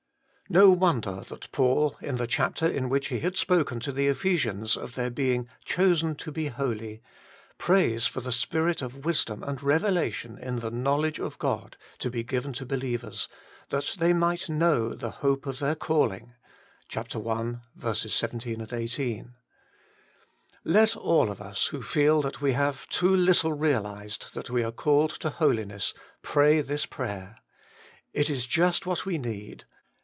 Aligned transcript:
No 0.49 0.69
wonder 0.73 1.21
that 1.29 1.49
Paul, 1.53 1.95
in 2.01 2.17
the 2.17 2.27
chapter 2.27 2.67
in 2.67 2.89
which 2.89 3.07
he 3.07 3.21
GOD'S 3.21 3.41
CALL 3.41 3.45
TO 3.45 3.53
HOLINESS. 3.53 3.67
13 3.69 3.77
had 3.77 3.79
spoken 3.79 3.79
to 3.79 3.91
the 3.93 4.07
Ephesians 4.09 4.75
of 4.75 4.95
their 4.95 5.09
being 5.09 5.47
'chosen 5.63 6.13
to 6.15 6.29
be 6.29 6.47
holy/ 6.47 7.01
prays 7.57 8.05
for 8.05 8.19
the 8.19 8.33
spirit 8.33 8.81
of 8.81 9.05
wisdom 9.05 9.43
and 9.43 9.59
revela 9.59 10.11
tion 10.11 10.37
in 10.37 10.59
the 10.59 10.69
knowledge 10.69 11.19
of 11.19 11.39
God 11.39 11.77
to 11.99 12.09
be 12.09 12.25
given 12.25 12.51
to 12.51 12.65
believers, 12.65 13.29
that 13.69 13.95
they 13.99 14.11
might 14.11 14.49
know' 14.49 14.93
the 14.93 15.09
hope 15.23 15.45
of 15.45 15.59
their 15.59 15.73
calling' 15.73 16.33
(i. 16.97 17.93
17, 17.93 18.67
18). 18.69 19.33
Let 20.65 20.97
all 20.97 21.31
of 21.31 21.39
us, 21.41 21.67
who 21.67 21.81
feel 21.81 22.21
that 22.23 22.41
we 22.41 22.51
have 22.51 22.89
too 22.89 23.15
little 23.15 23.53
realized 23.53 24.33
that 24.33 24.49
we 24.49 24.65
are 24.65 24.73
called 24.73 25.11
to 25.21 25.29
Holiness, 25.29 25.93
pray 26.21 26.59
this 26.59 26.85
prayer. 26.85 27.37
It 28.11 28.29
is 28.29 28.45
just 28.45 28.85
what 28.85 29.05
we 29.05 29.17
need. 29.17 29.63